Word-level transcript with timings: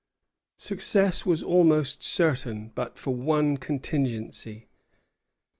Success 0.57 1.27
was 1.27 1.43
almost 1.43 2.01
certain 2.01 2.71
but 2.73 2.97
for 2.97 3.13
one 3.13 3.55
contingency. 3.57 4.67